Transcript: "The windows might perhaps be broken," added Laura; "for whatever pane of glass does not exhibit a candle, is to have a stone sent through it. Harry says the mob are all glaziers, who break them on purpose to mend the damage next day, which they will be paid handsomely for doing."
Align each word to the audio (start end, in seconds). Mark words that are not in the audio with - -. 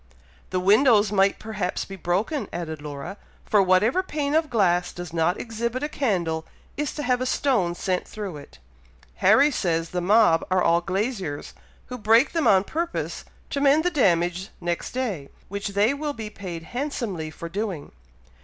"The 0.49 0.59
windows 0.59 1.11
might 1.11 1.37
perhaps 1.37 1.85
be 1.85 1.95
broken," 1.95 2.49
added 2.51 2.81
Laura; 2.81 3.17
"for 3.45 3.61
whatever 3.61 4.01
pane 4.01 4.33
of 4.33 4.49
glass 4.49 4.91
does 4.91 5.13
not 5.13 5.39
exhibit 5.39 5.83
a 5.83 5.87
candle, 5.87 6.43
is 6.75 6.95
to 6.95 7.03
have 7.03 7.21
a 7.21 7.27
stone 7.27 7.75
sent 7.75 8.07
through 8.07 8.37
it. 8.37 8.57
Harry 9.17 9.51
says 9.51 9.89
the 9.91 10.01
mob 10.01 10.43
are 10.49 10.63
all 10.63 10.81
glaziers, 10.81 11.53
who 11.85 11.99
break 11.99 12.31
them 12.31 12.47
on 12.47 12.63
purpose 12.63 13.25
to 13.51 13.61
mend 13.61 13.83
the 13.83 13.91
damage 13.91 14.49
next 14.59 14.91
day, 14.93 15.29
which 15.49 15.67
they 15.67 15.93
will 15.93 16.13
be 16.13 16.31
paid 16.31 16.63
handsomely 16.73 17.29
for 17.29 17.47
doing." 17.47 17.91